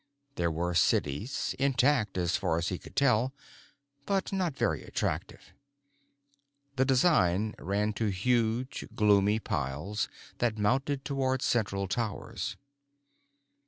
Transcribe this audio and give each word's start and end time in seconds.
There 0.33 0.49
were 0.49 0.73
cities—intact, 0.73 2.17
as 2.17 2.35
far 2.35 2.57
as 2.57 2.69
he 2.69 2.79
could 2.79 2.95
tell, 2.95 3.33
but 4.07 4.33
not 4.33 4.57
very 4.57 4.83
attractive. 4.83 5.53
The 6.75 6.85
design 6.85 7.53
ran 7.59 7.93
to 8.01 8.07
huge, 8.07 8.83
gloomy 8.95 9.37
piles 9.37 10.09
that 10.39 10.57
mounted 10.57 11.05
toward 11.05 11.43
central 11.43 11.87
towers. 11.87 12.57